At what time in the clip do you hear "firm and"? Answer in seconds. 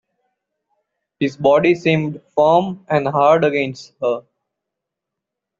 2.35-3.07